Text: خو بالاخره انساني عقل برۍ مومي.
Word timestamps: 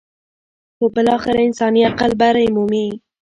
خو 0.77 0.85
بالاخره 0.95 1.39
انساني 1.47 1.81
عقل 1.89 2.11
برۍ 2.19 2.47
مومي. 2.55 2.87